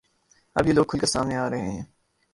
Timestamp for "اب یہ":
0.55-0.73